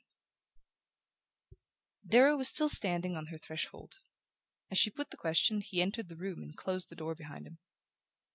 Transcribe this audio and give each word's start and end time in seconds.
VII 1.51 1.59
Darrow 2.09 2.35
was 2.35 2.49
still 2.49 2.69
standing 2.69 3.15
on 3.15 3.27
her 3.27 3.37
threshold. 3.37 3.99
As 4.71 4.79
she 4.79 4.89
put 4.89 5.11
the 5.11 5.15
question 5.15 5.61
he 5.61 5.79
entered 5.79 6.09
the 6.09 6.15
room 6.17 6.41
and 6.41 6.57
closed 6.57 6.89
the 6.89 6.95
door 6.95 7.13
behind 7.13 7.45
him. 7.45 7.59